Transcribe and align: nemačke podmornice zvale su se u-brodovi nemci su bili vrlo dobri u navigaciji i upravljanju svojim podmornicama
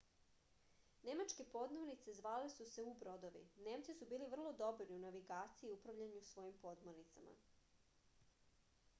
nemačke 1.07 1.43
podmornice 1.55 2.13
zvale 2.19 2.47
su 2.53 2.65
se 2.69 2.85
u-brodovi 2.91 3.43
nemci 3.67 3.93
su 3.99 4.07
bili 4.13 4.29
vrlo 4.31 4.53
dobri 4.61 4.95
u 4.95 4.97
navigaciji 5.03 5.69
i 5.69 5.73
upravljanju 5.75 6.23
svojim 6.31 6.57
podmornicama 6.65 7.35